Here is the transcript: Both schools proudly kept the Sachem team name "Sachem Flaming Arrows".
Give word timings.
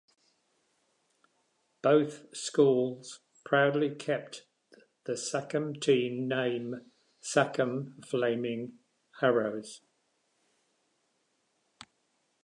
Both 1.83 2.35
schools 2.35 3.19
proudly 3.45 3.93
kept 3.93 4.47
the 5.03 5.15
Sachem 5.15 5.75
team 5.79 6.27
name 6.27 6.89
"Sachem 7.19 8.01
Flaming 8.03 8.79
Arrows". 9.21 9.81